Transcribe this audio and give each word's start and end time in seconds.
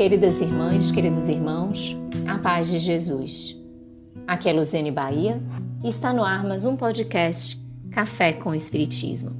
Queridas 0.00 0.40
irmãs, 0.40 0.90
queridos 0.90 1.28
irmãos, 1.28 1.94
a 2.26 2.38
paz 2.38 2.70
de 2.70 2.78
Jesus. 2.78 3.54
Aqui 4.26 4.48
é 4.48 4.52
Luziane 4.54 4.90
Bahia 4.90 5.42
e 5.84 5.90
está 5.90 6.10
no 6.10 6.24
ar 6.24 6.42
mais 6.42 6.64
um 6.64 6.74
podcast 6.74 7.62
Café 7.90 8.32
com 8.32 8.54
Espiritismo. 8.54 9.36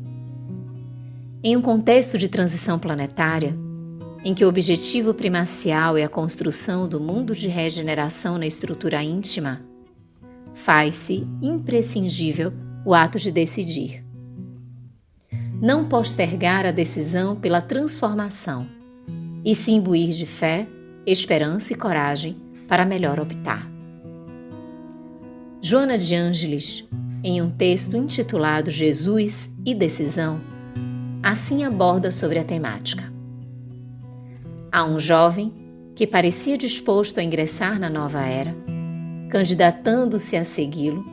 Em 1.43 1.57
um 1.57 1.63
contexto 1.63 2.19
de 2.19 2.29
transição 2.29 2.79
planetária, 2.79 3.57
em 4.23 4.35
que 4.35 4.45
o 4.45 4.51
objetivo 4.51 5.15
primacial 5.15 5.97
é 5.97 6.05
a 6.05 6.11
construção 6.11 6.87
do 6.87 7.01
mundo 7.01 7.35
de 7.35 7.49
regeneração 7.49 8.37
na 8.37 8.47
estrutura 8.47 9.03
íntima, 9.03 9.63
faz-se 10.53 11.27
imprescindível 11.41 12.53
o 12.85 12.93
ato 12.93 13.19
de 13.19 13.33
decidir. 13.33 14.05
Não 15.59 15.87
postergar 15.87 16.67
a 16.67 16.71
decisão 16.71 17.35
pela 17.35 17.63
transformação 17.63 18.79
e 19.45 19.55
se 19.55 19.73
imbuir 19.73 20.11
de 20.11 20.27
fé, 20.27 20.67
esperança 21.07 21.73
e 21.73 21.77
coragem 21.77 22.37
para 22.69 22.85
melhor 22.85 23.19
optar. 23.19 23.71
Joana 25.63 25.99
de 25.99 26.15
Ângeles, 26.15 26.89
em 27.23 27.43
um 27.43 27.51
texto 27.51 27.97
intitulado 27.97 28.71
Jesus 28.71 29.55
e 29.65 29.75
Decisão, 29.75 30.41
assim 31.23 31.65
aborda 31.65 32.11
sobre 32.11 32.39
a 32.39 32.45
temática. 32.45 33.13
Há 34.73 34.85
um 34.85 34.99
jovem 34.99 35.53
que 35.95 36.07
parecia 36.07 36.57
disposto 36.57 37.19
a 37.19 37.23
ingressar 37.23 37.79
na 37.79 37.91
nova 37.91 38.23
era, 38.23 38.55
candidatando-se 39.29 40.37
a 40.37 40.45
segui-lo, 40.45 41.05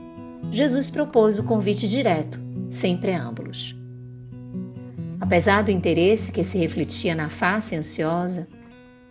Jesus 0.50 0.90
propôs 0.90 1.40
o 1.40 1.44
convite 1.44 1.88
direto, 1.90 2.40
sem 2.70 2.98
preâmbulos. 2.98 3.77
Apesar 5.28 5.62
do 5.62 5.72
interesse 5.72 6.32
que 6.32 6.42
se 6.42 6.58
refletia 6.58 7.14
na 7.14 7.28
face 7.28 7.76
ansiosa, 7.76 8.48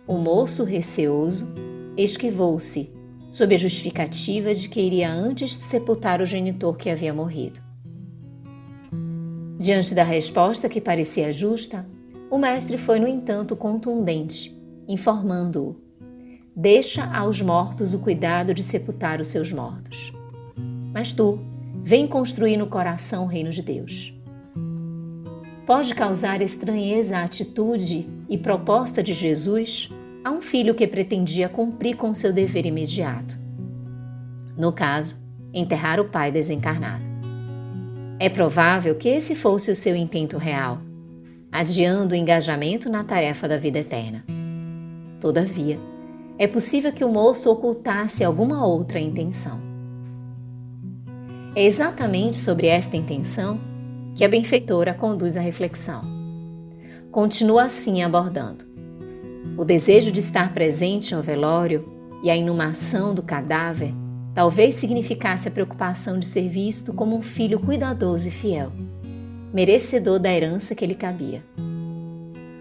o 0.07 0.17
moço 0.17 0.63
receoso 0.63 1.47
esquivou-se, 1.95 2.91
sob 3.29 3.53
a 3.53 3.57
justificativa 3.57 4.55
de 4.55 4.67
que 4.67 4.81
iria 4.81 5.11
antes 5.11 5.53
sepultar 5.53 6.19
o 6.19 6.25
genitor 6.25 6.75
que 6.75 6.89
havia 6.89 7.13
morrido. 7.13 7.61
Diante 9.59 9.93
da 9.93 10.01
resposta 10.01 10.67
que 10.67 10.81
parecia 10.81 11.31
justa, 11.31 11.87
o 12.31 12.39
mestre 12.39 12.79
foi, 12.79 12.97
no 12.97 13.07
entanto, 13.07 13.55
contundente, 13.55 14.59
informando-o: 14.87 15.79
Deixa 16.55 17.05
aos 17.15 17.43
mortos 17.43 17.93
o 17.93 17.99
cuidado 17.99 18.55
de 18.55 18.63
sepultar 18.63 19.21
os 19.21 19.27
seus 19.27 19.51
mortos. 19.51 20.11
Mas 20.91 21.13
tu, 21.13 21.39
vem 21.83 22.07
construir 22.07 22.57
no 22.57 22.65
coração 22.65 23.25
o 23.25 23.27
reino 23.27 23.51
de 23.51 23.61
Deus. 23.61 24.16
Pode 25.67 25.93
causar 25.93 26.41
estranheza 26.41 27.17
a 27.17 27.23
atitude 27.25 28.07
e 28.29 28.37
proposta 28.37 29.03
de 29.03 29.13
Jesus 29.13 29.89
a 30.23 30.31
um 30.31 30.41
filho 30.41 30.73
que 30.73 30.87
pretendia 30.87 31.49
cumprir 31.49 31.97
com 31.97 32.13
seu 32.13 32.31
dever 32.31 32.65
imediato. 32.65 33.37
No 34.57 34.71
caso, 34.71 35.21
enterrar 35.53 35.99
o 35.99 36.05
pai 36.05 36.31
desencarnado. 36.31 37.03
É 38.17 38.29
provável 38.29 38.95
que 38.95 39.09
esse 39.09 39.35
fosse 39.35 39.69
o 39.69 39.75
seu 39.75 39.93
intento 39.93 40.37
real, 40.37 40.79
adiando 41.51 42.13
o 42.13 42.17
engajamento 42.17 42.89
na 42.89 43.03
tarefa 43.03 43.45
da 43.45 43.57
vida 43.57 43.79
eterna. 43.79 44.23
Todavia, 45.19 45.77
é 46.39 46.47
possível 46.47 46.93
que 46.93 47.03
o 47.03 47.11
moço 47.11 47.51
ocultasse 47.51 48.23
alguma 48.23 48.65
outra 48.65 49.01
intenção. 49.01 49.59
É 51.53 51.65
exatamente 51.65 52.37
sobre 52.37 52.67
esta 52.67 52.95
intenção 52.95 53.59
que 54.17 54.25
a 54.25 54.27
benfeitora 54.27 54.95
conduz 54.95 55.37
à 55.37 55.41
reflexão. 55.41 56.01
Continua 57.11 57.65
assim 57.65 58.01
abordando. 58.01 58.65
O 59.55 59.63
desejo 59.63 60.11
de 60.11 60.19
estar 60.19 60.53
presente 60.53 61.13
ao 61.13 61.21
velório 61.21 61.87
e 62.23 62.31
a 62.31 62.35
inumação 62.35 63.13
do 63.13 63.21
cadáver 63.21 63.93
talvez 64.33 64.73
significasse 64.73 65.47
a 65.47 65.51
preocupação 65.51 66.17
de 66.17 66.25
ser 66.25 66.49
visto 66.49 66.93
como 66.93 67.15
um 67.15 67.21
filho 67.21 67.59
cuidadoso 67.59 68.27
e 68.27 68.31
fiel, 68.31 68.71
merecedor 69.53 70.19
da 70.19 70.33
herança 70.33 70.73
que 70.73 70.85
lhe 70.87 70.95
cabia. 70.95 71.43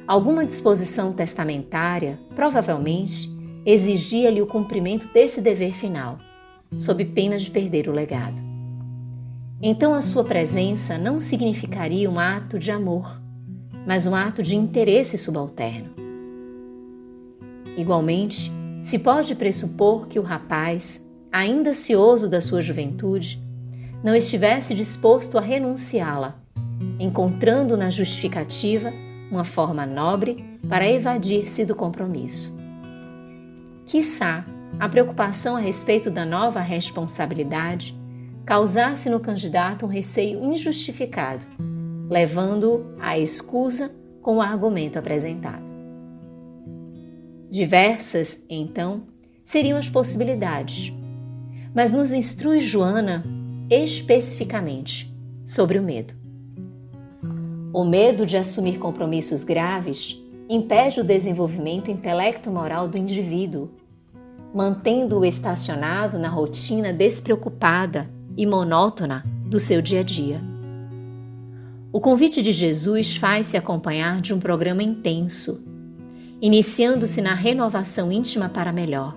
Alguma 0.07 0.45
disposição 0.45 1.13
testamentária, 1.15 2.19
provavelmente, 2.35 3.31
exigia-lhe 3.65 4.43
o 4.43 4.47
cumprimento 4.47 5.09
desse 5.09 5.41
dever 5.41 5.73
final, 5.73 6.19
sob 6.79 7.03
pena 7.07 7.39
de 7.39 7.51
perder 7.51 7.89
o 7.89 7.93
legado. 7.93 8.56
Então 9.61 9.95
a 9.95 10.03
sua 10.03 10.23
presença 10.23 10.99
não 10.99 11.19
significaria 11.19 12.11
um 12.11 12.19
ato 12.19 12.59
de 12.59 12.71
amor, 12.71 13.21
mas 13.87 14.07
um 14.07 14.15
ato 14.15 14.43
de 14.43 14.55
interesse 14.55 15.17
subalterno. 15.17 15.91
Igualmente, 17.77 18.53
se 18.83 18.99
pode 18.99 19.35
pressupor 19.35 20.07
que 20.07 20.19
o 20.19 20.23
rapaz, 20.23 21.07
ainda 21.33 21.75
cioso 21.75 22.29
da 22.29 22.41
sua 22.41 22.61
juventude, 22.61 23.43
não 24.05 24.15
estivesse 24.15 24.75
disposto 24.75 25.39
a 25.39 25.41
renunciá-la, 25.41 26.39
encontrando 27.01 27.77
na 27.77 27.91
justificativa 27.91 28.93
uma 29.31 29.45
forma 29.45 29.87
nobre 29.87 30.45
para 30.69 30.89
evadir-se 30.89 31.65
do 31.65 31.75
compromisso. 31.75 32.55
Quiçá 33.87 34.45
a 34.79 34.89
preocupação 34.89 35.57
a 35.57 35.61
respeito 35.61 36.11
da 36.11 36.27
nova 36.27 36.61
responsabilidade 36.61 37.96
causasse 38.47 39.11
no 39.11 39.19
candidato 39.19 39.85
um 39.85 39.89
receio 39.89 40.45
injustificado, 40.45 41.45
levando-o 42.09 42.95
à 43.01 43.19
escusa 43.19 43.91
com 44.23 44.37
o 44.37 44.41
argumento 44.41 44.97
apresentado. 44.97 45.75
Diversas, 47.51 48.45
então, 48.49 49.03
seriam 49.45 49.77
as 49.77 49.89
possibilidades, 49.89 50.93
mas 51.75 51.93
nos 51.93 52.13
instrui 52.13 52.61
Joana 52.61 53.25
especificamente 53.69 55.13
sobre 55.45 55.81
o 55.81 55.83
medo. 55.83 56.15
O 57.73 57.85
medo 57.85 58.25
de 58.25 58.37
assumir 58.37 58.79
compromissos 58.79 59.43
graves 59.43 60.23
impede 60.49 61.01
o 61.01 61.05
desenvolvimento 61.05 61.91
intelecto-moral 61.91 62.87
do 62.87 62.97
indivíduo, 62.97 63.71
mantendo-o 64.55 65.25
estacionado 65.25 66.17
na 66.17 66.29
rotina 66.29 66.93
despreocupada 66.93 68.16
e 68.37 68.47
monótona 68.47 69.25
do 69.47 69.59
seu 69.59 69.81
dia 69.81 70.01
a 70.01 70.03
dia. 70.03 70.41
O 71.93 72.01
convite 72.01 72.43
de 72.43 72.53
Jesus 72.53 73.17
faz-se 73.17 73.57
acompanhar 73.57 74.21
de 74.21 74.35
um 74.35 74.39
programa 74.39 74.83
intenso, 74.83 75.65
iniciando-se 76.43 77.23
na 77.23 77.33
renovação 77.33 78.13
íntima 78.13 78.49
para 78.49 78.73
melhor 78.73 79.17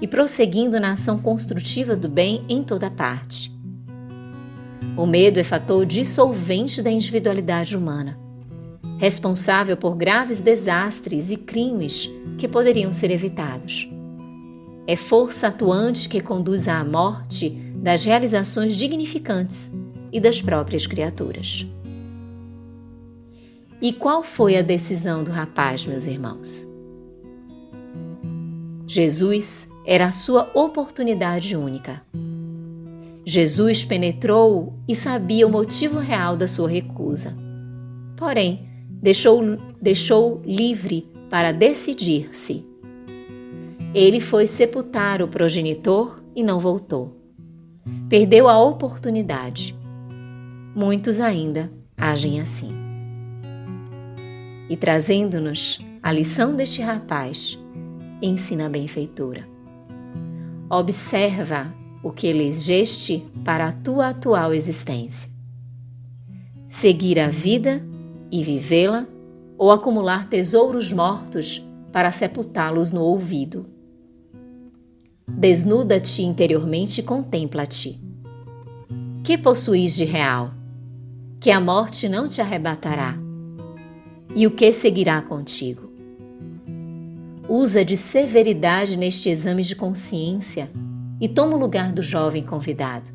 e 0.00 0.08
prosseguindo 0.08 0.80
na 0.80 0.92
ação 0.92 1.18
construtiva 1.18 1.94
do 1.94 2.08
bem 2.08 2.44
em 2.48 2.62
toda 2.64 2.90
parte. 2.90 3.52
O 4.96 5.06
medo 5.06 5.38
é 5.38 5.44
fator 5.44 5.86
dissolvente 5.86 6.82
da 6.82 6.90
individualidade 6.90 7.76
humana, 7.76 8.18
responsável 8.98 9.76
por 9.76 9.94
graves 9.94 10.40
desastres 10.40 11.30
e 11.30 11.36
crimes 11.36 12.10
que 12.36 12.48
poderiam 12.48 12.92
ser 12.92 13.10
evitados. 13.10 13.88
É 14.86 14.96
força 14.96 15.46
atuante 15.46 16.08
que 16.08 16.20
conduz 16.20 16.66
à 16.66 16.84
morte 16.84 17.69
das 17.82 18.04
realizações 18.04 18.76
dignificantes 18.76 19.72
e 20.12 20.20
das 20.20 20.42
próprias 20.42 20.86
criaturas. 20.86 21.66
E 23.80 23.92
qual 23.92 24.22
foi 24.22 24.56
a 24.56 24.62
decisão 24.62 25.24
do 25.24 25.30
rapaz, 25.30 25.86
meus 25.86 26.06
irmãos? 26.06 26.68
Jesus 28.86 29.68
era 29.86 30.06
a 30.06 30.12
sua 30.12 30.50
oportunidade 30.52 31.56
única. 31.56 32.02
Jesus 33.24 33.84
penetrou 33.84 34.74
e 34.86 34.94
sabia 34.94 35.46
o 35.46 35.50
motivo 35.50 35.98
real 35.98 36.36
da 36.36 36.46
sua 36.46 36.68
recusa. 36.68 37.34
Porém, 38.16 38.68
deixou, 38.90 39.40
deixou 39.80 40.42
livre 40.44 41.08
para 41.30 41.52
decidir-se. 41.52 42.66
Ele 43.94 44.20
foi 44.20 44.46
sepultar 44.46 45.22
o 45.22 45.28
progenitor 45.28 46.20
e 46.34 46.42
não 46.42 46.58
voltou. 46.58 47.19
Perdeu 48.08 48.48
a 48.48 48.62
oportunidade. 48.62 49.76
Muitos 50.74 51.20
ainda 51.20 51.70
agem 51.96 52.40
assim. 52.40 52.70
E 54.68 54.76
trazendo-nos 54.76 55.78
a 56.02 56.12
lição 56.12 56.54
deste 56.54 56.80
rapaz, 56.80 57.58
ensina 58.22 58.66
a 58.66 58.68
benfeitora. 58.68 59.46
Observa 60.68 61.74
o 62.02 62.10
que 62.10 62.26
elegeste 62.26 63.26
para 63.44 63.68
a 63.68 63.72
tua 63.72 64.08
atual 64.10 64.54
existência. 64.54 65.30
Seguir 66.68 67.18
a 67.18 67.28
vida 67.28 67.84
e 68.30 68.42
vivê-la 68.42 69.06
ou 69.58 69.70
acumular 69.70 70.28
tesouros 70.28 70.92
mortos 70.92 71.66
para 71.92 72.10
sepultá-los 72.10 72.92
no 72.92 73.02
ouvido. 73.02 73.66
Desnuda-te 75.36 76.22
interiormente 76.22 77.00
e 77.00 77.02
contempla-te. 77.02 78.00
Que 79.24 79.38
possuis 79.38 79.94
de 79.94 80.04
real? 80.04 80.52
Que 81.40 81.50
a 81.50 81.60
morte 81.60 82.08
não 82.08 82.28
te 82.28 82.40
arrebatará? 82.40 83.18
E 84.34 84.46
o 84.46 84.50
que 84.50 84.70
seguirá 84.72 85.20
contigo? 85.22 85.90
usa 87.50 87.84
de 87.84 87.96
severidade 87.96 88.96
neste 88.96 89.28
exame 89.28 89.64
de 89.64 89.74
consciência 89.74 90.70
e 91.20 91.28
toma 91.28 91.56
o 91.56 91.58
lugar 91.58 91.92
do 91.92 92.00
jovem 92.00 92.44
convidado. 92.44 93.10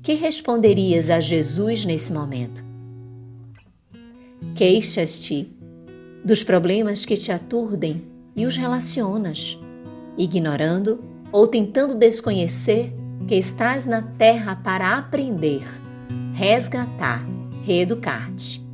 Que 0.00 0.14
responderias 0.14 1.10
a 1.10 1.18
Jesus 1.18 1.84
nesse 1.84 2.12
momento? 2.12 2.64
Queixas-te 4.54 5.52
dos 6.24 6.44
problemas 6.44 7.04
que 7.04 7.16
te 7.16 7.32
aturdem 7.32 8.04
e 8.36 8.46
os 8.46 8.56
relacionas, 8.56 9.58
ignorando 10.16 11.02
ou 11.30 11.46
tentando 11.46 11.94
desconhecer 11.94 12.94
que 13.26 13.34
estás 13.34 13.86
na 13.86 14.02
terra 14.02 14.56
para 14.56 14.96
aprender, 14.96 15.64
resgatar, 16.32 17.26
reeducar-te. 17.64 18.64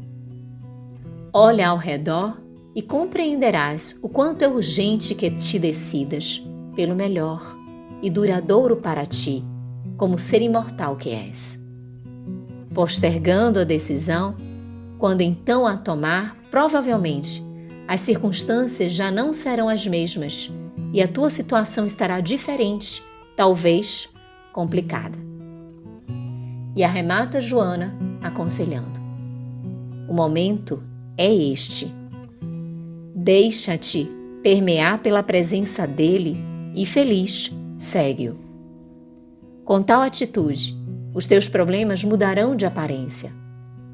Olha 1.33 1.69
ao 1.69 1.79
redor 1.79 2.41
e 2.75 2.83
compreenderás 2.83 3.99
o 4.03 4.09
quanto 4.09 4.43
é 4.43 4.49
urgente 4.49 5.15
que 5.15 5.31
te 5.31 5.59
decidas 5.59 6.43
pelo 6.75 6.95
melhor 6.95 7.57
e 8.03 8.11
duradouro 8.11 8.77
para 8.77 9.07
ti, 9.07 9.43
como 9.97 10.19
ser 10.19 10.43
imortal 10.43 10.97
que 10.97 11.11
és. 11.11 11.63
Postergando 12.75 13.61
a 13.61 13.65
decisão, 13.65 14.35
quando 14.99 15.21
então 15.23 15.67
a 15.67 15.77
tomar, 15.77 16.37
provavelmente 16.51 17.43
as 17.89 18.01
circunstâncias 18.01 18.93
já 18.93 19.11
não 19.11 19.33
serão 19.33 19.69
as 19.69 19.87
mesmas 19.87 20.51
e 20.93 21.01
a 21.01 21.09
tua 21.09 21.31
situação 21.31 21.87
estará 21.87 22.21
diferente, 22.21 23.03
talvez 23.37 24.09
complicada. 24.53 25.19
E 26.77 26.85
arremata 26.85 27.41
Joana 27.41 27.97
aconselhando: 28.23 29.01
O 30.09 30.13
momento 30.13 30.83
é 31.17 31.33
este. 31.33 31.93
Deixa-te 33.15 34.09
permear 34.43 34.99
pela 34.99 35.23
presença 35.23 35.87
dele 35.87 36.37
e 36.75 36.85
feliz 36.85 37.51
segue-o. 37.79 38.37
Com 39.65 39.83
tal 39.83 40.03
atitude, 40.03 40.77
os 41.15 41.27
teus 41.27 41.49
problemas 41.49 42.03
mudarão 42.03 42.57
de 42.57 42.67
aparência, 42.67 43.31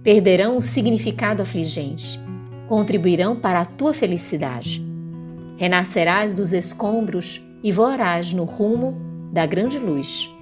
perderão 0.03 0.57
o 0.57 0.63
significado 0.63 1.43
afligente, 1.43 2.19
contribuirão 2.67 3.37
para 3.37 3.61
a 3.61 3.67
tua 3.67 3.93
felicidade. 3.93 4.88
Renascerás 5.59 6.33
dos 6.33 6.53
escombros 6.53 7.45
e 7.65 7.73
voarás 7.73 8.33
no 8.33 8.45
rumo 8.45 8.97
da 9.33 9.45
grande 9.45 9.77
luz 9.79 10.33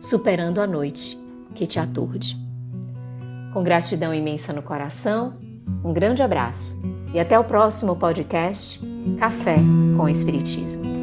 superando 0.00 0.60
a 0.60 0.66
noite 0.66 1.18
que 1.54 1.66
te 1.66 1.78
aturde. 1.78 2.36
Com 3.52 3.62
gratidão 3.62 4.12
imensa 4.12 4.52
no 4.52 4.62
coração, 4.62 5.38
um 5.82 5.92
grande 5.92 6.22
abraço 6.22 6.82
e 7.14 7.20
até 7.20 7.38
o 7.38 7.44
próximo 7.44 7.94
podcast 7.94 8.80
Café 9.18 9.56
com 9.96 10.08
Espiritismo. 10.08 10.93